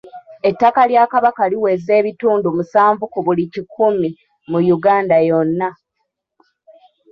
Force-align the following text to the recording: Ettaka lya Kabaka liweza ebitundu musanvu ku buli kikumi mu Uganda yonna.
Ettaka 0.49 0.81
lya 0.89 1.03
Kabaka 1.13 1.43
liweza 1.51 1.91
ebitundu 1.99 2.47
musanvu 2.57 3.03
ku 3.13 3.19
buli 3.25 3.43
kikumi 3.53 4.09
mu 4.51 4.59
Uganda 4.75 5.17
yonna. 5.29 5.67